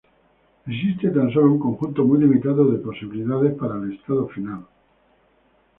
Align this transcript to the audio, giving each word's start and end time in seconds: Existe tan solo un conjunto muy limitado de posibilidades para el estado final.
Existe 0.65 1.11
tan 1.11 1.31
solo 1.31 1.51
un 1.53 1.59
conjunto 1.59 2.03
muy 2.03 2.17
limitado 2.19 2.65
de 2.71 2.79
posibilidades 2.79 3.53
para 3.53 3.75
el 3.77 3.93
estado 3.93 4.27
final. 4.29 4.65